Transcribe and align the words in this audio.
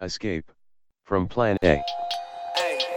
Escape 0.00 0.52
from 1.02 1.26
Plan 1.26 1.56
A. 1.64 1.82
Escape. 2.56 2.94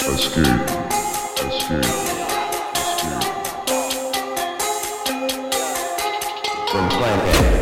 Escape. 0.00 0.44
Escape. 1.38 1.84
From 6.68 6.88
Plan 6.88 7.20
A. 7.28 7.60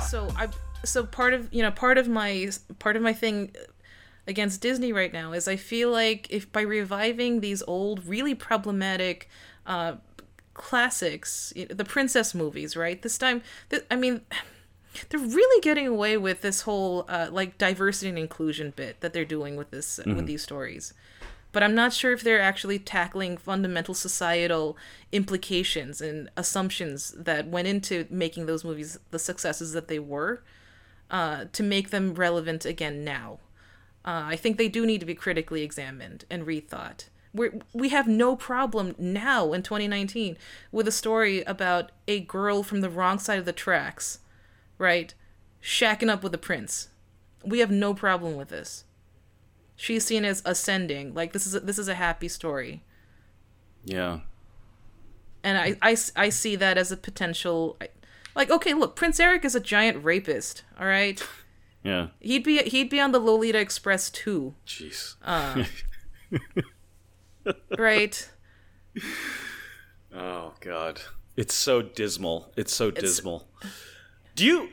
so 0.00 0.28
I 0.34 0.48
so 0.82 1.04
part 1.04 1.34
of 1.34 1.52
you 1.52 1.60
know 1.62 1.70
part 1.70 1.98
of 1.98 2.08
my 2.08 2.48
part 2.78 2.96
of 2.96 3.02
my 3.02 3.12
thing 3.12 3.54
against 4.26 4.60
Disney 4.60 4.92
right 4.92 5.12
now 5.12 5.32
is 5.32 5.48
I 5.48 5.56
feel 5.56 5.90
like 5.90 6.26
if 6.30 6.50
by 6.52 6.62
reviving 6.62 7.40
these 7.40 7.62
old 7.66 8.04
really 8.06 8.34
problematic 8.34 9.28
uh 9.66 9.94
classics 10.54 11.52
the 11.70 11.84
princess 11.84 12.34
movies 12.34 12.76
right? 12.76 13.00
This 13.00 13.18
time 13.18 13.42
th- 13.70 13.84
I 13.90 13.96
mean 13.96 14.22
they're 15.08 15.20
really 15.20 15.60
getting 15.62 15.86
away 15.86 16.16
with 16.18 16.42
this 16.42 16.62
whole 16.62 17.06
uh, 17.08 17.28
like 17.32 17.56
diversity 17.56 18.10
and 18.10 18.18
inclusion 18.18 18.74
bit 18.76 19.00
that 19.00 19.14
they're 19.14 19.24
doing 19.24 19.56
with 19.56 19.70
this 19.70 19.98
with 20.04 20.26
these 20.26 20.42
stories. 20.42 20.92
But 21.52 21.62
I'm 21.62 21.74
not 21.74 21.92
sure 21.92 22.12
if 22.12 22.22
they're 22.22 22.40
actually 22.40 22.78
tackling 22.78 23.36
fundamental 23.36 23.94
societal 23.94 24.76
implications 25.12 26.00
and 26.00 26.30
assumptions 26.36 27.14
that 27.16 27.46
went 27.46 27.68
into 27.68 28.06
making 28.10 28.46
those 28.46 28.64
movies 28.64 28.98
the 29.10 29.18
successes 29.18 29.72
that 29.74 29.88
they 29.88 29.98
were 29.98 30.42
uh, 31.10 31.44
to 31.52 31.62
make 31.62 31.90
them 31.90 32.14
relevant 32.14 32.64
again 32.64 33.04
now. 33.04 33.38
Uh, 34.04 34.24
I 34.26 34.36
think 34.36 34.56
they 34.56 34.68
do 34.68 34.84
need 34.86 35.00
to 35.00 35.06
be 35.06 35.14
critically 35.14 35.62
examined 35.62 36.24
and 36.30 36.44
rethought. 36.46 37.04
we 37.32 37.50
we 37.72 37.88
have 37.90 38.06
no 38.08 38.34
problem 38.36 38.94
now 38.98 39.52
in 39.52 39.62
2019 39.62 40.36
with 40.70 40.88
a 40.88 40.92
story 40.92 41.42
about 41.42 41.92
a 42.08 42.20
girl 42.20 42.62
from 42.62 42.80
the 42.80 42.90
wrong 42.90 43.18
side 43.18 43.38
of 43.38 43.44
the 43.44 43.52
tracks, 43.52 44.18
right? 44.78 45.14
Shacking 45.62 46.10
up 46.10 46.22
with 46.24 46.34
a 46.34 46.38
prince. 46.38 46.88
We 47.44 47.60
have 47.60 47.70
no 47.70 47.94
problem 47.94 48.36
with 48.36 48.48
this 48.48 48.84
she's 49.74 50.04
seen 50.04 50.24
as 50.24 50.42
ascending 50.44 51.12
like 51.14 51.32
this 51.32 51.46
is 51.46 51.54
a, 51.54 51.60
this 51.60 51.78
is 51.78 51.88
a 51.88 51.94
happy 51.94 52.28
story 52.28 52.84
Yeah. 53.84 54.20
and 55.42 55.58
I, 55.58 55.76
I, 55.82 55.96
I 56.14 56.28
see 56.28 56.54
that 56.56 56.78
as 56.78 56.92
a 56.92 56.96
potential 56.96 57.76
like 58.36 58.50
okay 58.50 58.74
look 58.74 58.94
prince 58.94 59.18
eric 59.18 59.44
is 59.44 59.54
a 59.56 59.60
giant 59.60 60.04
rapist 60.04 60.62
all 60.78 60.86
right 60.86 61.20
Yeah. 61.84 62.08
he'd 62.20 62.44
be 62.44 62.58
he'd 62.62 62.90
be 62.90 63.00
on 63.00 63.12
the 63.12 63.18
lolita 63.18 63.58
express 63.58 64.10
too 64.10 64.54
Jeez. 64.66 65.16
Uh, 65.22 65.64
right 67.78 68.30
Oh 70.14 70.52
God. 70.60 71.00
It's 71.36 71.54
so 71.54 71.80
dismal. 71.80 72.52
It's 72.56 72.74
so 72.74 72.90
dismal. 72.90 73.48
Do 74.34 74.44
you? 74.44 74.68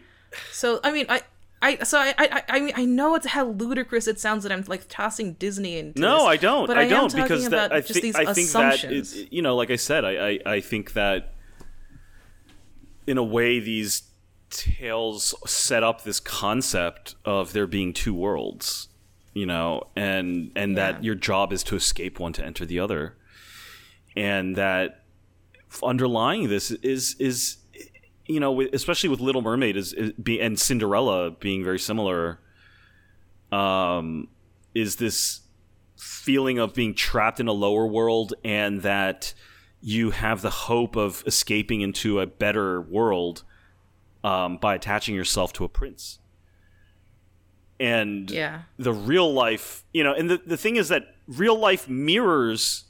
so 0.51 0.79
i 0.83 0.91
mean 0.91 1.07
i 1.09 1.21
I 1.61 1.77
so 1.83 1.97
I 1.99 2.13
I 2.17 2.43
I 2.47 2.59
mean 2.59 2.73
I 2.75 2.85
know 2.85 3.15
it's 3.15 3.27
how 3.27 3.47
ludicrous 3.47 4.07
it 4.07 4.19
sounds 4.19 4.43
that 4.43 4.51
I'm 4.51 4.63
like 4.67 4.87
tossing 4.87 5.33
Disney 5.33 5.77
into 5.77 5.99
No, 5.99 6.19
this, 6.19 6.23
I 6.27 6.37
don't. 6.37 6.67
But 6.67 6.77
I, 6.77 6.81
I, 6.81 6.83
am 6.85 6.89
don't 6.89 7.09
talking 7.09 7.23
because 7.23 7.47
about 7.47 7.71
that 7.71 7.75
I 7.75 7.81
just 7.81 7.93
think 7.93 8.03
these 8.03 8.15
I 8.15 8.33
think 8.33 8.49
that 8.51 8.75
assumptions. 8.75 9.31
you 9.31 9.41
know, 9.41 9.55
like 9.57 9.69
I 9.69 9.75
said, 9.75 10.05
I, 10.05 10.11
I 10.11 10.39
I 10.45 10.61
think 10.61 10.93
that 10.93 11.33
in 13.07 13.17
a 13.17 13.23
way 13.23 13.59
these 13.59 14.03
tales 14.49 15.33
set 15.45 15.83
up 15.83 16.03
this 16.03 16.19
concept 16.19 17.15
of 17.25 17.53
there 17.53 17.67
being 17.67 17.93
two 17.93 18.13
worlds, 18.13 18.87
you 19.33 19.45
know, 19.45 19.83
and 19.95 20.51
and 20.55 20.75
Yeah. 20.77 20.91
that 20.93 21.03
your 21.03 21.15
job 21.15 21.53
is 21.53 21.63
to 21.63 21.75
escape 21.75 22.19
one 22.19 22.33
to 22.33 22.45
enter 22.45 22.65
the 22.65 22.79
other, 22.79 23.15
and 24.15 24.55
that 24.55 25.03
underlying 25.83 26.49
this 26.49 26.71
is 26.71 27.15
is 27.19 27.57
you 28.25 28.39
know, 28.39 28.61
especially 28.61 29.09
with 29.09 29.19
Little 29.19 29.41
Mermaid 29.41 29.75
is, 29.75 29.91
is 29.93 30.11
be, 30.13 30.39
and 30.39 30.59
Cinderella 30.59 31.31
being 31.31 31.63
very 31.63 31.79
similar. 31.79 32.39
Um, 33.51 34.27
is 34.75 34.97
this 34.97 35.41
feeling 35.97 36.59
of 36.59 36.75
being 36.75 36.93
trapped 36.93 37.39
in 37.39 37.47
a 37.47 37.51
lower 37.51 37.87
world 37.87 38.35
and 38.43 38.83
that 38.83 39.33
you 39.81 40.11
have 40.11 40.43
the 40.43 40.49
hope 40.51 40.95
of 40.95 41.23
escaping 41.25 41.81
into 41.81 42.19
a 42.19 42.27
better 42.27 42.79
world 42.81 43.43
um, 44.23 44.57
by 44.57 44.75
attaching 44.75 45.15
yourself 45.15 45.53
to 45.53 45.63
a 45.63 45.69
prince. 45.69 46.19
And 47.79 48.29
yeah. 48.29 48.63
the 48.77 48.91
real 48.91 49.31
life, 49.31 49.85
you 49.93 50.03
know, 50.03 50.13
and 50.13 50.29
the, 50.29 50.41
the 50.45 50.57
thing 50.57 50.75
is 50.75 50.89
that 50.89 51.15
real 51.27 51.57
life 51.57 51.87
mirrors 51.87 52.85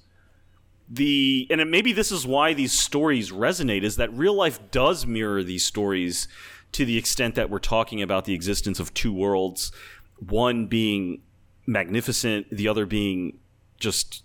the 0.89 1.45
and 1.51 1.61
it, 1.61 1.67
maybe 1.67 1.93
this 1.93 2.11
is 2.11 2.25
why 2.25 2.53
these 2.53 2.73
stories 2.73 3.31
resonate 3.31 3.83
is 3.83 3.97
that 3.97 4.11
real 4.11 4.33
life 4.33 4.59
does 4.71 5.05
mirror 5.05 5.43
these 5.43 5.63
stories 5.63 6.27
to 6.71 6.83
the 6.83 6.97
extent 6.97 7.35
that 7.35 7.49
we're 7.49 7.59
talking 7.59 8.01
about 8.01 8.25
the 8.25 8.33
existence 8.33 8.79
of 8.79 8.91
two 8.95 9.13
worlds 9.13 9.71
one 10.17 10.65
being 10.65 11.21
magnificent 11.67 12.47
the 12.51 12.67
other 12.67 12.87
being 12.87 13.37
just 13.79 14.23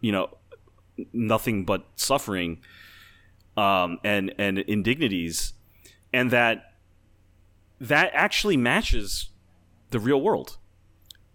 you 0.00 0.10
know 0.10 0.30
nothing 1.12 1.66
but 1.66 1.84
suffering 1.96 2.58
um, 3.58 3.98
and 4.02 4.34
and 4.38 4.58
indignities 4.60 5.52
and 6.16 6.30
that 6.30 6.72
that 7.78 8.10
actually 8.14 8.56
matches 8.56 9.28
the 9.90 10.00
real 10.00 10.20
world. 10.20 10.56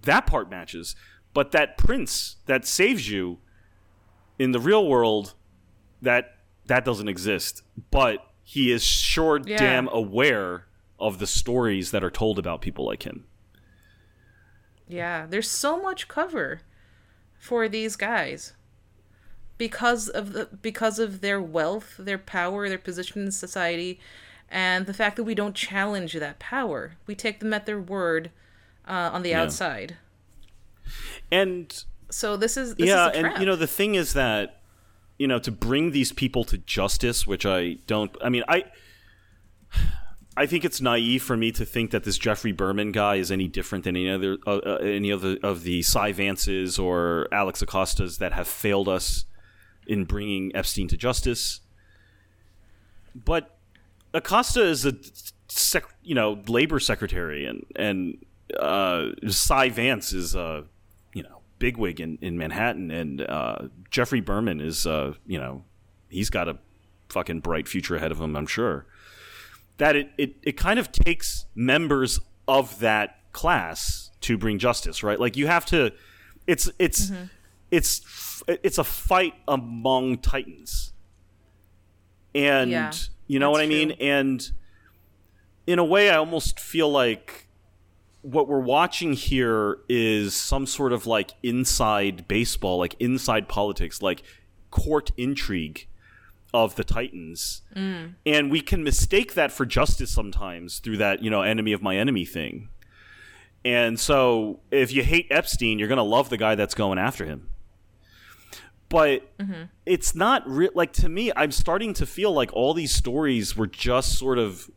That 0.01 0.25
part 0.25 0.49
matches 0.49 0.95
but 1.33 1.51
that 1.51 1.77
prince 1.77 2.37
that 2.47 2.65
saves 2.65 3.09
you 3.09 3.37
in 4.37 4.51
the 4.51 4.59
real 4.59 4.85
world 4.87 5.33
that 6.01 6.23
that 6.65 6.83
doesn't 6.83 7.07
exist 7.07 7.61
but 7.91 8.17
he 8.43 8.71
is 8.71 8.83
sure 8.83 9.39
Yeah. 9.45 9.57
damn 9.57 9.87
aware 9.89 10.65
of 10.99 11.19
the 11.19 11.27
stories 11.27 11.91
that 11.91 12.03
are 12.03 12.11
told 12.11 12.37
about 12.39 12.61
people 12.61 12.85
like 12.85 13.03
him. 13.03 13.25
Yeah, 14.87 15.25
there's 15.29 15.49
so 15.49 15.81
much 15.81 16.07
cover 16.07 16.61
for 17.39 17.69
these 17.69 17.95
guys. 17.95 18.53
Because 19.57 20.09
of 20.09 20.33
the 20.33 20.45
because 20.61 20.97
of 20.99 21.21
their 21.21 21.39
wealth, 21.41 21.95
their 21.99 22.17
power, 22.17 22.67
their 22.67 22.79
position 22.79 23.21
in 23.25 23.31
society, 23.31 23.99
and 24.51 24.85
the 24.85 24.93
fact 24.93 25.15
that 25.15 25.23
we 25.23 25.33
don't 25.33 25.55
challenge 25.55 26.13
that 26.13 26.37
power. 26.37 26.97
We 27.07 27.15
take 27.15 27.39
them 27.39 27.53
at 27.53 27.65
their 27.65 27.79
word 27.79 28.31
uh, 28.87 29.09
on 29.13 29.23
the 29.23 29.33
outside. 29.33 29.95
and 31.31 31.83
So 32.09 32.35
this 32.35 32.57
is 32.57 32.75
this 32.75 32.87
yeah 32.87 33.09
is 33.09 33.17
and 33.17 33.39
you 33.39 33.45
know 33.45 33.55
the 33.55 33.67
thing 33.67 33.95
is 33.95 34.13
that 34.13 34.61
you 35.17 35.27
know 35.27 35.39
to 35.39 35.51
bring 35.51 35.91
these 35.91 36.11
people 36.11 36.43
to 36.43 36.57
justice 36.57 37.25
which 37.25 37.45
i 37.45 37.77
don't 37.85 38.17
i 38.21 38.27
mean 38.27 38.43
i 38.47 38.65
I 40.37 40.45
think 40.45 40.63
it's 40.63 40.79
naive 40.79 41.21
for 41.21 41.35
me 41.35 41.51
to 41.51 41.65
think 41.65 41.91
that 41.91 42.05
this 42.05 42.17
Geoffrey 42.17 42.53
Berman 42.53 42.93
guy 42.93 43.15
is 43.15 43.31
any 43.31 43.47
different 43.49 43.83
than 43.83 43.97
any 43.97 44.09
other 44.09 44.37
uh, 44.47 44.57
uh, 44.65 44.75
any 44.81 45.11
other 45.11 45.37
of 45.43 45.63
the 45.63 45.81
Cy 45.81 46.13
Vances 46.13 46.81
or 46.81 47.27
Alex 47.33 47.61
Acostas 47.61 48.17
that 48.19 48.31
have 48.31 48.47
failed 48.47 48.87
us 48.87 49.25
in 49.85 50.05
bringing 50.05 50.55
Epstein 50.55 50.87
to 50.87 50.95
justice. 50.95 51.59
But 53.13 53.57
Acosta 54.13 54.63
is 54.63 54.85
a 54.85 54.93
sec, 55.47 55.85
you 56.03 56.15
know 56.15 56.41
labor 56.47 56.79
secretary, 56.79 57.45
and 57.45 57.65
and 57.75 58.25
uh, 58.59 59.09
Cy 59.27 59.69
Vance 59.69 60.13
is 60.13 60.35
a 60.35 60.65
you 61.13 61.23
know 61.23 61.41
bigwig 61.59 61.99
in, 61.99 62.17
in 62.21 62.37
Manhattan, 62.37 62.91
and 62.91 63.21
uh, 63.21 63.67
Geoffrey 63.89 64.21
Berman 64.21 64.59
is 64.59 64.85
uh, 64.85 65.13
you 65.25 65.39
know 65.39 65.63
he's 66.09 66.29
got 66.29 66.47
a 66.49 66.57
fucking 67.09 67.39
bright 67.41 67.67
future 67.67 67.95
ahead 67.95 68.11
of 68.11 68.19
him, 68.19 68.35
I'm 68.35 68.47
sure. 68.47 68.85
That 69.77 69.95
it, 69.95 70.11
it, 70.17 70.35
it 70.43 70.57
kind 70.57 70.79
of 70.79 70.91
takes 70.91 71.45
members 71.55 72.19
of 72.47 72.79
that 72.79 73.31
class 73.33 74.11
to 74.21 74.37
bring 74.37 74.59
justice, 74.59 75.03
right? 75.03 75.19
Like 75.19 75.37
you 75.37 75.47
have 75.47 75.65
to, 75.67 75.91
it's 76.47 76.69
it's 76.77 77.11
it's 77.71 78.43
it's 78.47 78.77
a 78.77 78.83
fight 78.83 79.33
among 79.47 80.19
titans, 80.19 80.93
and 82.35 82.71
Yeah, 82.71 82.91
you 83.31 83.39
know 83.39 83.49
what 83.49 83.61
I 83.61 83.63
that's 83.63 83.69
mean. 83.69 83.87
true. 83.95 83.97
And 84.05 84.51
in 85.65 85.79
a 85.79 85.85
way, 85.85 86.09
I 86.09 86.17
almost 86.17 86.59
feel 86.59 86.91
like 86.91 87.47
what 88.23 88.49
we're 88.49 88.59
watching 88.59 89.13
here 89.13 89.79
is 89.87 90.33
some 90.33 90.67
sort 90.67 90.91
of 90.91 91.07
like 91.07 91.31
inside 91.41 92.27
baseball, 92.27 92.77
like 92.77 92.93
inside 92.99 93.47
politics, 93.47 94.01
like 94.01 94.21
court 94.69 95.11
intrigue 95.15 95.87
of 96.53 96.75
the 96.75 96.83
Titans. 96.83 97.61
Mm. 97.73 98.15
And 98.25 98.51
we 98.51 98.59
can 98.59 98.83
mistake 98.83 99.33
that 99.35 99.53
for 99.53 99.65
justice 99.65 100.11
sometimes 100.11 100.79
through 100.79 100.97
that, 100.97 101.23
you 101.23 101.29
know, 101.29 101.41
enemy 101.41 101.71
of 101.71 101.81
my 101.81 101.95
enemy 101.95 102.25
thing. 102.25 102.67
And 103.63 103.97
so 103.97 104.59
if 104.71 104.91
you 104.91 105.03
hate 105.03 105.27
Epstein, 105.29 105.79
you're 105.79 105.87
going 105.87 105.95
to 105.95 106.03
love 106.03 106.27
the 106.27 106.35
guy 106.35 106.55
that's 106.55 106.73
going 106.73 106.99
after 106.99 107.23
him. 107.23 107.47
But 108.91 109.31
it's 109.85 110.13
not 110.13 110.47
real. 110.47 110.71
Like, 110.75 110.93
to 110.93 111.09
me, 111.09 111.31
I'm 111.35 111.51
starting 111.51 111.93
to 111.95 112.05
feel 112.05 112.31
like 112.33 112.51
all 112.53 112.73
these 112.75 112.91
stories 112.91 113.55
were 113.57 113.67
just 113.67 114.19
sort 114.19 114.37
of, 114.37 114.69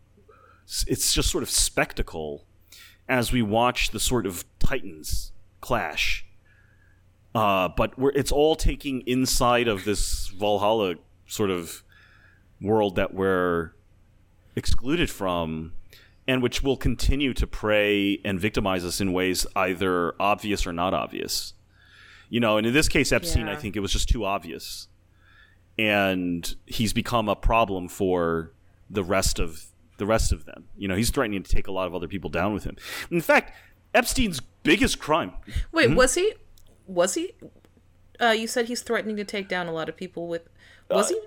it's 0.87 1.13
just 1.13 1.31
sort 1.31 1.43
of 1.43 1.51
spectacle 1.51 2.47
as 3.09 3.33
we 3.33 3.43
watch 3.43 3.91
the 3.91 4.01
sort 4.01 4.25
of 4.25 4.45
Titans 4.59 5.33
clash 5.61 6.25
Uh, 7.35 7.69
but 7.77 7.99
we're, 7.99 8.13
it's 8.13 8.31
all 8.31 8.55
taking 8.55 9.01
inside 9.03 9.67
of 9.67 9.85
this 9.85 10.29
Valhalla 10.29 10.95
sort 11.27 11.51
of 11.51 11.83
world 12.61 12.95
that 12.97 13.13
we're 13.13 13.73
excluded 14.55 15.11
from, 15.11 15.73
and 16.29 16.43
which 16.43 16.63
will 16.63 16.77
continue 16.77 17.35
to 17.35 17.47
prey 17.47 18.21
and 18.25 18.39
victimize 18.39 18.85
us 18.85 19.01
in 19.01 19.13
ways 19.13 19.47
either 19.57 20.15
obvious 20.21 20.67
or 20.67 20.73
not 20.73 20.95
obvious. 20.95 21.55
You 22.35 22.41
know, 22.41 22.57
and 22.59 22.67
in 22.67 22.73
this 22.73 22.89
case, 22.89 23.13
Epstein, 23.13 23.47
I 23.49 23.55
think 23.55 23.77
it 23.77 23.81
was 23.81 23.93
just 23.93 24.09
too 24.09 24.25
obvious, 24.25 24.89
and 25.79 26.55
he's 26.67 26.93
become 26.93 27.29
a 27.29 27.37
problem 27.37 27.89
for 27.89 28.53
the 28.91 29.05
rest 29.05 29.39
of 29.39 29.67
the 29.99 30.07
rest 30.07 30.33
of 30.33 30.45
them. 30.45 30.65
You 30.77 30.89
know, 30.89 30.97
he's 30.97 31.11
threatening 31.11 31.45
to 31.45 31.51
take 31.51 31.69
a 31.69 31.73
lot 31.73 31.87
of 31.87 31.95
other 31.95 32.09
people 32.09 32.31
down 32.31 32.53
with 32.53 32.65
him. 32.65 32.77
In 33.11 33.21
fact, 33.21 33.53
Epstein's 33.95 34.41
biggest 34.65 34.99
crime 34.99 35.33
Wait, 35.71 35.91
Hmm? 35.91 35.95
was 35.95 36.15
he? 36.17 36.33
Was 36.89 37.15
he? 37.15 37.35
Uh, 38.21 38.31
you 38.37 38.49
said 38.49 38.67
he's 38.67 38.83
threatening 38.83 39.17
to 39.17 39.25
take 39.25 39.49
down 39.49 39.69
a 39.69 39.73
lot 39.73 39.89
of 39.89 39.97
people 39.97 40.27
with. 40.27 40.49
Was 40.91 41.11
he 41.11 41.19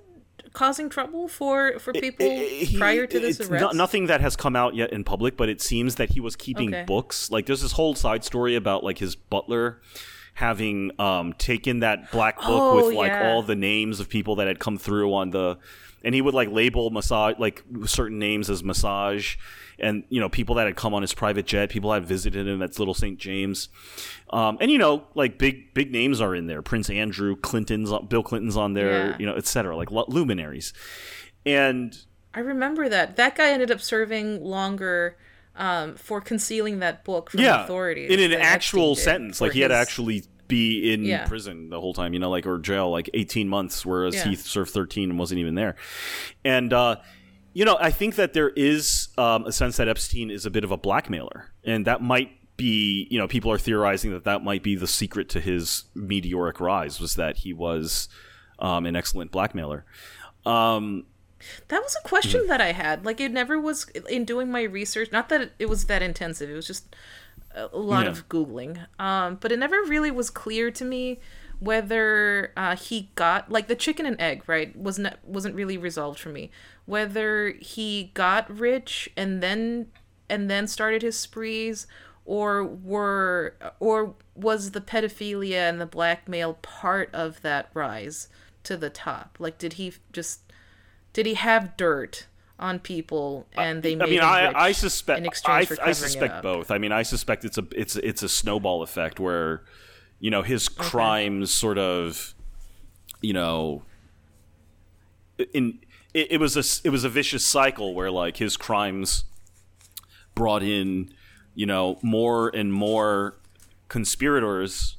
causing 0.54 0.89
trouble 0.89 1.30
for 1.30 1.80
for 1.80 1.94
people 1.94 2.25
Uh, 2.25 2.39
he- 2.42 2.77
prior 2.77 3.07
to 3.07 3.19
this 3.19 3.39
arrest? 3.39 3.63
no- 3.63 3.71
nothing 3.71 4.07
that 4.07 4.19
has 4.19 4.36
come 4.36 4.57
out 4.57 4.75
yet 4.75 4.92
in 4.92 5.06
public, 5.06 5.38
but 5.38 5.48
it 5.48 5.62
seems 5.62 5.95
that 5.95 6.09
he 6.12 6.19
was 6.19 6.36
keeping 6.36 6.69
Okay. 6.74 6.83
books. 6.83 7.31
Like 7.31 7.45
there's 7.45 7.62
this 7.62 7.74
whole 7.74 7.95
side 7.95 8.25
story 8.25 8.56
about 8.56 8.83
like 8.83 8.98
his 8.98 9.15
butler 9.15 9.81
having 10.38 10.92
um 11.00 11.34
taken 11.34 11.80
that 11.80 12.12
black 12.12 12.38
book 12.38 12.45
Oh, 12.48 12.75
with 12.75 12.94
like 12.95 13.10
yeah. 13.10 13.28
all 13.31 13.42
the 13.42 13.56
names 13.56 14.00
of 14.00 14.07
people 14.07 14.36
that 14.36 14.45
had 14.45 14.60
come 14.60 14.78
through 14.78 15.12
on 15.16 15.31
the 15.31 15.57
and 16.04 16.13
he 16.13 16.22
would 16.22 16.36
like 16.36 16.50
label 16.51 16.92
massage 16.92 17.34
like 17.39 17.63
certain 17.86 18.19
names 18.19 18.48
as 18.48 18.63
massage 18.63 19.36
and 19.80 20.04
you 20.10 20.19
know 20.22 20.30
people 20.30 20.54
that 20.54 20.68
had 20.68 20.75
come 20.75 20.94
on 20.94 21.01
his 21.01 21.12
private 21.16 21.48
jet 21.48 21.72
people 21.72 21.92
had 21.92 22.06
visited 22.06 22.48
him 22.48 22.62
at 22.62 22.78
little 22.78 22.94
st 22.94 23.18
james 23.18 23.69
um, 24.30 24.60
and 24.62 24.69
you 24.69 24.78
know 24.78 25.04
like 25.16 25.39
big 25.39 25.74
big 25.74 25.92
names 25.92 26.22
are 26.22 26.36
in 26.36 26.45
there 26.45 26.62
prince 26.62 26.88
andrew 26.92 27.36
clinton's 27.36 27.92
bill 28.07 28.22
clinton's 28.22 28.56
on 28.56 28.74
there 28.74 29.10
Yeah. 29.10 29.16
you 29.18 29.25
know 29.25 29.36
etc 29.36 29.75
like 29.75 29.90
lu- 29.90 30.06
luminaries 30.07 30.72
and 31.48 31.98
I 32.33 32.42
remember 32.42 32.88
that. 32.90 33.16
That 33.16 33.36
guy 33.36 33.50
ended 33.50 33.72
up 33.72 33.81
serving 33.81 34.44
longer 34.44 35.18
um, 35.57 35.95
for 35.95 36.21
concealing 36.21 36.80
that 36.80 37.04
book 37.04 37.31
from 37.31 37.42
yeah, 37.42 37.63
authorities. 37.63 38.09
in 38.12 38.19
an 38.19 38.33
actual 38.39 38.95
sentence. 38.95 39.42
Like 39.42 39.51
he 39.54 39.62
had 39.62 39.69
to 39.69 39.75
actually 39.75 40.24
be 40.48 40.94
in 40.94 41.04
Yeah. 41.04 41.27
prison 41.27 41.69
the 41.69 41.81
whole 41.81 41.94
time, 41.94 42.13
you 42.13 42.19
know, 42.19 42.30
like 42.30 42.45
or 42.45 42.57
jail, 42.59 42.89
like 42.89 43.09
eighteen 43.13 43.50
months, 43.50 43.86
whereas 43.86 44.15
Yeah. 44.15 44.25
he 44.30 44.36
served 44.36 44.71
thirteen 44.71 45.09
and 45.09 45.19
wasn't 45.19 45.39
even 45.39 45.56
there. 45.56 45.75
And 46.45 46.71
uh, 46.71 46.98
you 47.54 47.65
know, 47.65 47.77
I 47.81 47.92
think 47.92 48.15
that 48.15 48.33
there 48.33 48.50
is 48.50 49.09
um, 49.18 49.45
a 49.45 49.51
sense 49.51 49.77
that 49.77 49.88
Epstein 49.88 50.30
is 50.30 50.45
a 50.45 50.51
bit 50.51 50.63
of 50.63 50.71
a 50.71 50.77
blackmailer, 50.77 51.51
and 51.63 51.86
that 51.86 52.01
might 52.01 52.31
be, 52.56 53.07
you 53.12 53.18
know, 53.19 53.27
people 53.27 53.51
are 53.51 53.57
theorizing 53.57 54.12
that 54.12 54.24
that 54.24 54.44
might 54.44 54.63
be 54.63 54.75
the 54.75 54.88
secret 54.88 55.27
to 55.30 55.39
his 55.39 55.83
meteoric 55.94 56.59
rise 56.59 57.00
was 57.00 57.15
that 57.15 57.38
he 57.38 57.54
was 57.54 58.07
um, 58.59 58.86
an 58.86 58.95
excellent 58.95 59.31
blackmailer. 59.31 59.86
Um, 60.45 61.06
That 61.68 61.81
was 61.84 61.95
a 62.04 62.07
question 62.07 62.42
Mm-hmm. 62.42 62.50
that 62.50 62.62
I 62.62 62.72
had. 62.72 63.06
Like, 63.06 63.19
it 63.22 63.31
never 63.31 63.60
was 63.60 63.88
in 64.10 64.25
doing 64.25 64.51
my 64.51 64.63
research. 64.63 65.12
Not 65.12 65.30
that 65.30 65.51
it, 65.60 65.68
was 65.69 65.86
that 65.86 66.01
intensive. 66.01 66.50
It 66.50 66.54
was 66.56 66.68
just 66.68 66.95
a 67.56 67.69
a 67.74 67.78
lot 67.78 68.06
Yeah. 68.06 68.12
of 68.12 68.30
googling. 68.30 68.86
Um, 69.00 69.36
but 69.42 69.51
it 69.51 69.60
never 69.60 69.78
really 69.84 70.12
was 70.12 70.30
clear 70.30 70.69
to 70.72 70.86
me 70.86 71.19
whether 71.60 72.51
uh, 72.56 72.75
he 72.75 73.10
got 73.16 73.51
like 73.51 73.68
the 73.68 73.75
chicken 73.75 74.06
and 74.06 74.19
egg 74.22 74.44
right 74.48 74.75
wasn't 74.75 75.16
wasn't 75.25 75.56
really 75.56 75.78
resolved 75.78 76.19
for 76.19 76.30
me. 76.30 76.51
Whether 76.86 77.51
he 77.60 78.12
got 78.13 78.50
rich 78.60 79.10
and 79.18 79.42
then 79.42 79.88
and 80.30 80.50
then 80.50 80.68
started 80.68 81.01
his 81.01 81.18
sprees, 81.18 81.88
or 82.25 82.63
were 82.63 83.56
or 83.80 84.16
was 84.36 84.72
the 84.72 84.81
pedophilia 84.81 85.68
and 85.69 85.81
the 85.81 85.86
blackmail 85.88 86.56
part 86.62 87.10
of 87.13 87.42
that 87.42 87.69
rise 87.74 88.28
to 88.63 88.78
the 88.78 88.90
top? 88.92 89.38
Like, 89.40 89.57
did 89.57 89.74
he 89.74 89.94
just 90.13 90.42
did 91.18 91.25
he 91.25 91.34
have 91.34 91.75
dirt 91.78 92.28
on 92.60 92.78
people 92.78 93.48
and 93.58 93.81
they 93.81 93.94
I 93.94 93.96
made 93.96 94.10
mean, 94.10 94.19
him 94.19 94.24
I, 94.24 94.54
I 94.56 94.72
suspect 94.72 95.28
I, 95.48 95.66
I 95.81 95.92
suspect 95.94 96.44
both. 96.44 96.69
I 96.69 96.78
mean, 96.78 96.92
I 96.92 97.02
suspect 97.02 97.44
it's 97.44 97.58
a 97.58 97.66
it's 97.75 97.96
it's 97.96 98.22
a 98.22 98.30
snowball 98.30 98.84
effect 98.84 99.19
where 99.19 99.64
you 100.19 100.30
know 100.30 100.44
his 100.44 100.69
crimes 100.69 101.52
sort 101.52 101.80
of 101.80 102.36
you 103.19 103.34
know 103.34 103.81
in 105.56 105.80
it, 106.14 106.34
it 106.34 106.40
was 106.40 106.56
a 106.56 106.88
it 106.88 106.92
was 106.92 107.04
a 107.04 107.10
vicious 107.10 107.44
cycle 107.44 107.96
where 107.96 108.12
like 108.12 108.38
his 108.38 108.56
crimes 108.56 109.24
brought 110.36 110.62
in 110.62 111.12
you 111.56 111.66
know 111.66 111.98
more 112.04 112.50
and 112.50 112.72
more 112.72 113.40
conspirators 113.90 114.98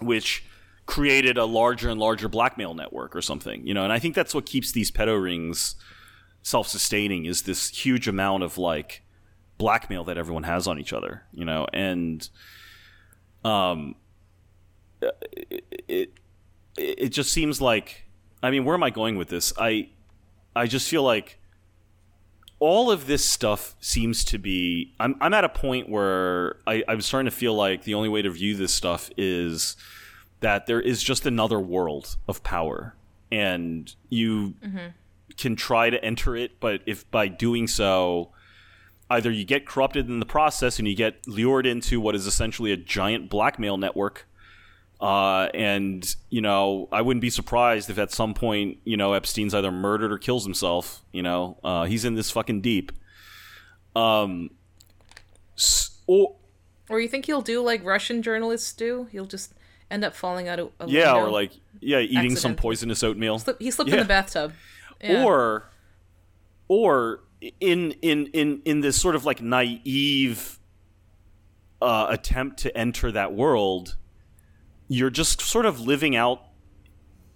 which 0.00 0.46
created 0.86 1.38
a 1.38 1.44
larger 1.44 1.88
and 1.88 2.00
larger 2.00 2.28
blackmail 2.28 2.74
network 2.74 3.14
or 3.14 3.22
something 3.22 3.66
you 3.66 3.74
know? 3.74 3.84
And 3.84 3.92
i 3.92 3.98
think 3.98 4.14
that's 4.14 4.34
what 4.34 4.46
keeps 4.46 4.72
these 4.72 4.90
pedo 4.90 5.22
rings 5.22 5.76
self-sustaining 6.42 7.24
is 7.24 7.42
this 7.42 7.68
huge 7.68 8.08
amount 8.08 8.42
of 8.42 8.58
like 8.58 9.02
blackmail 9.58 10.02
that 10.04 10.18
everyone 10.18 10.42
has 10.42 10.66
on 10.66 10.78
each 10.78 10.92
other 10.92 11.22
you 11.32 11.44
know? 11.44 11.66
And 11.72 12.28
um 13.44 13.96
it 15.00 15.64
it, 15.88 16.12
it 16.76 17.08
just 17.10 17.32
seems 17.32 17.60
like 17.60 18.06
i 18.42 18.50
mean 18.50 18.64
where 18.64 18.74
am 18.74 18.82
i 18.82 18.90
going 18.90 19.16
with 19.16 19.28
this? 19.28 19.52
I 19.58 19.90
i 20.54 20.66
just 20.66 20.88
feel 20.88 21.02
like 21.02 21.38
all 22.58 22.92
of 22.92 23.08
this 23.08 23.28
stuff 23.28 23.74
seems 23.80 24.24
to 24.24 24.38
be 24.38 24.94
i'm, 25.00 25.16
I'm 25.20 25.34
at 25.34 25.44
a 25.44 25.48
point 25.48 25.88
where 25.88 26.58
I, 26.66 26.84
i'm 26.86 27.00
starting 27.00 27.28
to 27.28 27.36
feel 27.36 27.54
like 27.54 27.82
the 27.82 27.94
only 27.94 28.08
way 28.08 28.22
to 28.22 28.30
view 28.30 28.56
this 28.56 28.72
stuff 28.72 29.10
is 29.16 29.76
that 30.42 30.66
there 30.66 30.80
is 30.80 31.02
just 31.02 31.24
another 31.26 31.58
world 31.58 32.16
of 32.28 32.42
power 32.42 32.94
and 33.30 33.94
you 34.10 34.54
can 35.38 35.56
try 35.56 35.88
to 35.88 36.04
enter 36.04 36.36
it 36.36 36.60
but 36.60 36.82
if 36.84 37.10
by 37.10 37.26
doing 37.26 37.66
so 37.66 38.30
either 39.10 39.30
you 39.30 39.44
get 39.44 39.66
corrupted 39.66 40.08
in 40.08 40.20
the 40.20 40.26
process 40.26 40.78
and 40.78 40.86
you 40.86 40.94
get 40.94 41.26
lured 41.26 41.66
into 41.66 42.00
what 42.00 42.14
is 42.14 42.26
essentially 42.26 42.70
a 42.70 42.76
giant 42.76 43.30
blackmail 43.30 43.78
network 43.78 44.28
uh, 45.00 45.48
and 45.54 46.14
you 46.28 46.40
know 46.40 46.88
i 46.92 47.00
wouldn't 47.00 47.22
be 47.22 47.30
surprised 47.30 47.88
if 47.88 47.98
at 47.98 48.12
some 48.12 48.34
point 48.34 48.76
you 48.84 48.96
know 48.96 49.14
epstein's 49.14 49.54
either 49.54 49.72
murdered 49.72 50.12
or 50.12 50.18
kills 50.18 50.44
himself 50.44 51.02
you 51.12 51.22
know 51.22 51.56
uh, 51.64 51.84
he's 51.84 52.04
in 52.04 52.14
this 52.14 52.30
fucking 52.30 52.60
deep 52.60 52.92
um 53.96 54.50
or, 56.06 56.36
Or 56.88 57.00
you 57.00 57.08
think 57.08 57.26
he'll 57.26 57.42
do 57.42 57.62
like 57.62 57.84
Russian 57.84 58.22
journalists 58.22 58.72
do? 58.72 59.08
He'll 59.12 59.26
just 59.26 59.54
end 59.92 60.04
up 60.04 60.14
falling 60.14 60.48
out 60.48 60.58
of 60.58 60.70
a 60.80 60.88
yeah 60.88 61.14
or 61.14 61.30
like 61.30 61.52
yeah 61.80 61.98
eating 61.98 62.34
some 62.34 62.56
poisonous 62.56 63.02
oatmeal 63.02 63.38
Slip- 63.38 63.60
he 63.60 63.70
slipped 63.70 63.90
in 63.92 63.98
the 63.98 64.04
bathtub. 64.04 64.52
Yeah. 65.00 65.24
or 65.24 65.70
or 66.68 67.20
in 67.60 67.92
in 68.02 68.26
in 68.28 68.62
in 68.64 68.80
this 68.80 69.00
sort 69.00 69.14
of 69.14 69.24
like 69.24 69.42
naive 69.42 70.58
uh, 71.80 72.06
attempt 72.10 72.58
to 72.60 72.76
enter 72.76 73.10
that 73.12 73.32
world 73.34 73.96
you're 74.88 75.10
just 75.10 75.40
sort 75.40 75.66
of 75.66 75.80
living 75.80 76.14
out 76.14 76.42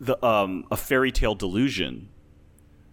the 0.00 0.25
um 0.25 0.64
a 0.70 0.76
fairy 0.76 1.10
tale 1.10 1.34
delusion 1.34 2.08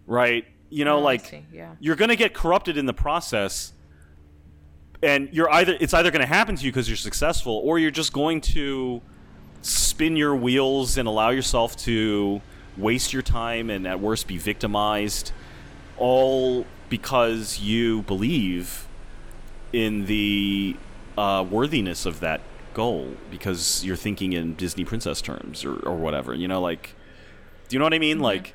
right 0.06 0.44
you 0.70 0.84
know 0.84 0.96
Oh, 0.96 1.02
like 1.02 1.44
yeah. 1.52 1.76
you're 1.78 1.94
going 1.96 2.08
to 2.08 2.16
get 2.16 2.34
corrupted 2.34 2.76
in 2.76 2.86
the 2.86 2.92
process 2.94 3.72
and 5.02 5.28
you're 5.32 5.50
either 5.52 5.76
it's 5.80 5.94
either 5.94 6.10
going 6.10 6.22
to 6.22 6.26
happen 6.26 6.56
to 6.56 6.64
you 6.64 6.72
because 6.72 6.88
you're 6.88 6.96
successful 6.96 7.60
or 7.64 7.78
you're 7.78 7.90
just 7.92 8.12
going 8.12 8.40
to 8.40 9.00
spin 9.64 10.16
your 10.16 10.34
wheels 10.34 10.96
and 10.96 11.08
allow 11.08 11.30
yourself 11.30 11.76
to 11.76 12.40
waste 12.76 13.12
your 13.12 13.22
time 13.22 13.70
and 13.70 13.86
at 13.86 14.00
worst 14.00 14.26
be 14.26 14.36
victimized 14.36 15.32
all 15.96 16.66
because 16.88 17.60
you 17.60 18.02
believe 18.02 18.86
in 19.72 20.06
the 20.06 20.76
uh, 21.16 21.44
worthiness 21.48 22.04
of 22.04 22.20
that 22.20 22.40
goal 22.74 23.16
because 23.30 23.84
you're 23.84 23.96
thinking 23.96 24.32
in 24.32 24.54
Disney 24.54 24.84
princess 24.84 25.20
terms 25.20 25.64
or, 25.64 25.76
or 25.86 25.94
whatever 25.94 26.34
you 26.34 26.48
know 26.48 26.60
like 26.60 26.94
do 27.68 27.74
you 27.74 27.78
know 27.78 27.86
what 27.86 27.94
I 27.94 27.98
mean? 27.98 28.20
Like 28.20 28.54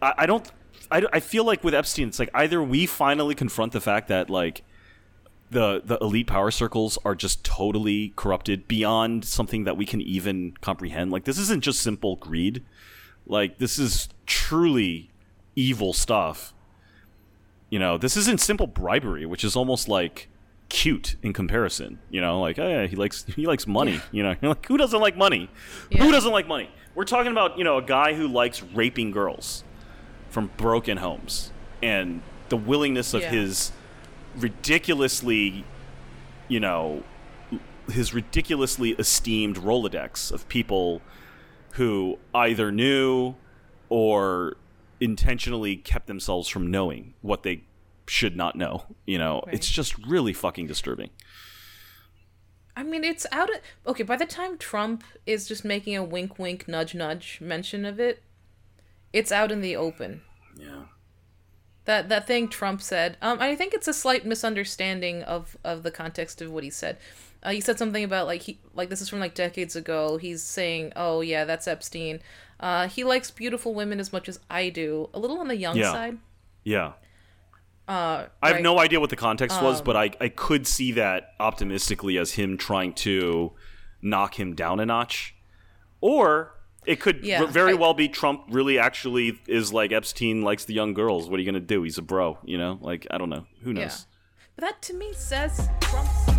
I, 0.00 0.14
I 0.18 0.26
don't 0.26 0.50
I, 0.90 1.04
I 1.12 1.20
feel 1.20 1.44
like 1.44 1.64
with 1.64 1.74
Epstein 1.74 2.08
it's 2.08 2.18
like 2.18 2.30
either 2.34 2.62
we 2.62 2.86
finally 2.86 3.34
confront 3.34 3.72
the 3.72 3.80
fact 3.80 4.08
that 4.08 4.30
like 4.30 4.62
the 5.50 5.82
the 5.84 5.98
elite 6.00 6.26
power 6.26 6.50
circles 6.50 6.98
are 7.04 7.14
just 7.14 7.44
totally 7.44 8.12
corrupted 8.16 8.66
beyond 8.66 9.24
something 9.24 9.64
that 9.64 9.76
we 9.76 9.86
can 9.86 10.00
even 10.00 10.52
comprehend. 10.60 11.10
Like 11.12 11.24
this 11.24 11.38
isn't 11.38 11.62
just 11.62 11.80
simple 11.80 12.16
greed. 12.16 12.64
Like 13.26 13.58
this 13.58 13.78
is 13.78 14.08
truly 14.26 15.10
evil 15.56 15.92
stuff. 15.92 16.52
You 17.70 17.78
know, 17.78 17.98
this 17.98 18.16
isn't 18.16 18.40
simple 18.40 18.66
bribery, 18.66 19.26
which 19.26 19.44
is 19.44 19.56
almost 19.56 19.88
like 19.88 20.28
cute 20.68 21.16
in 21.22 21.32
comparison. 21.32 21.98
You 22.10 22.20
know, 22.20 22.40
like 22.40 22.58
oh 22.58 22.68
yeah, 22.68 22.86
he 22.86 22.96
likes 22.96 23.24
he 23.36 23.46
likes 23.46 23.66
money. 23.66 24.00
You 24.12 24.22
know, 24.22 24.34
You're 24.40 24.48
like 24.54 24.66
who 24.66 24.76
doesn't 24.76 25.00
like 25.00 25.16
money? 25.16 25.50
Yeah. 25.90 26.04
Who 26.04 26.12
doesn't 26.12 26.32
like 26.32 26.46
money? 26.48 26.70
We're 26.94 27.04
talking 27.04 27.32
about 27.32 27.58
you 27.58 27.64
know 27.64 27.78
a 27.78 27.82
guy 27.82 28.14
who 28.14 28.28
likes 28.28 28.62
raping 28.62 29.10
girls 29.10 29.64
from 30.30 30.50
broken 30.56 30.96
homes 30.96 31.52
and 31.82 32.22
the 32.48 32.56
willingness 32.56 33.14
of 33.14 33.22
Yeah. 33.22 33.30
his 33.30 33.72
ridiculously, 34.36 35.64
you 36.48 36.60
know, 36.60 37.02
his 37.90 38.14
ridiculously 38.14 38.90
esteemed 38.92 39.56
Rolodex 39.56 40.32
of 40.32 40.48
people 40.48 41.02
who 41.72 42.18
either 42.34 42.70
knew 42.72 43.34
or 43.88 44.56
intentionally 45.00 45.76
kept 45.76 46.06
themselves 46.06 46.48
from 46.48 46.70
knowing 46.70 47.14
what 47.20 47.42
they 47.42 47.64
should 48.06 48.36
not 48.36 48.56
know. 48.56 48.84
You 49.06 49.18
know, 49.18 49.42
Right. 49.46 49.54
it's 49.56 49.68
just 49.68 49.96
really 50.06 50.32
fucking 50.32 50.66
disturbing. 50.66 51.10
I 52.76 52.82
mean, 52.82 53.04
it's 53.04 53.26
out 53.30 53.50
of 53.50 53.56
okay. 53.86 54.02
By 54.02 54.16
the 54.16 54.26
time 54.26 54.58
Trump 54.58 55.04
is 55.26 55.46
just 55.46 55.64
making 55.64 55.96
a 55.96 56.02
wink, 56.02 56.38
wink, 56.38 56.66
nudge, 56.66 56.94
nudge 56.94 57.38
mention 57.40 57.84
of 57.84 58.00
it, 58.00 58.22
it's 59.12 59.30
out 59.30 59.52
in 59.52 59.60
the 59.60 59.76
open. 59.76 60.22
Yeah. 60.56 60.84
That 61.86 62.08
that 62.08 62.26
thing 62.26 62.48
Trump 62.48 62.80
said. 62.80 63.16
Um, 63.20 63.38
I 63.40 63.54
think 63.54 63.74
it's 63.74 63.88
a 63.88 63.92
slight 63.92 64.24
misunderstanding 64.24 65.22
of 65.22 65.56
of 65.64 65.82
the 65.82 65.90
context 65.90 66.40
of 66.40 66.50
what 66.50 66.64
he 66.64 66.70
said. 66.70 66.96
Uh, 67.42 67.50
he 67.50 67.60
said 67.60 67.78
something 67.78 68.02
about 68.02 68.26
like 68.26 68.42
he 68.42 68.58
like 68.74 68.88
this 68.88 69.02
is 69.02 69.08
from 69.08 69.20
like 69.20 69.34
decades 69.34 69.76
ago. 69.76 70.16
He's 70.16 70.42
saying, 70.42 70.92
"Oh 70.96 71.20
yeah, 71.20 71.44
that's 71.44 71.68
Epstein. 71.68 72.20
Uh, 72.58 72.88
he 72.88 73.04
likes 73.04 73.30
beautiful 73.30 73.74
women 73.74 74.00
as 74.00 74.12
much 74.12 74.28
as 74.28 74.40
I 74.48 74.70
do. 74.70 75.10
A 75.12 75.18
little 75.18 75.38
on 75.38 75.48
the 75.48 75.56
young 75.56 75.76
Yeah. 75.76 75.92
side." 75.92 76.18
Yeah. 76.62 76.92
Uh, 77.86 78.28
I 78.42 78.46
have 78.46 78.54
right. 78.56 78.62
no 78.62 78.78
idea 78.78 78.98
what 78.98 79.10
the 79.10 79.16
context 79.16 79.60
was, 79.60 79.80
Um, 79.80 79.84
but 79.84 79.94
I, 79.94 80.10
I 80.18 80.30
could 80.30 80.66
see 80.66 80.92
that 80.92 81.34
optimistically 81.38 82.16
as 82.16 82.32
him 82.32 82.56
trying 82.56 82.94
to 82.94 83.52
knock 84.00 84.40
him 84.40 84.54
down 84.54 84.80
a 84.80 84.86
notch. 84.86 85.34
Or 86.00 86.53
it 86.86 87.00
could 87.00 87.24
yeah, 87.24 87.46
very 87.46 87.72
I, 87.72 87.74
well 87.74 87.94
be 87.94 88.08
Trump 88.08 88.42
really 88.50 88.78
actually 88.78 89.40
is 89.46 89.72
like 89.72 89.92
Epstein 89.92 90.42
likes 90.42 90.64
the 90.64 90.74
young 90.74 90.94
girls. 90.94 91.28
What 91.28 91.36
are 91.36 91.42
you 91.42 91.50
going 91.50 91.60
to 91.60 91.66
do? 91.66 91.82
He's 91.82 91.98
a 91.98 92.02
bro, 92.02 92.38
you 92.44 92.58
know? 92.58 92.78
Like, 92.80 93.06
I 93.10 93.18
don't 93.18 93.30
know. 93.30 93.46
Who 93.62 93.72
knows? 93.72 93.82
Yeah. 93.82 94.50
But 94.56 94.64
that 94.64 94.82
to 94.82 94.94
me 94.94 95.12
says 95.14 95.68
Trump's. 95.80 96.34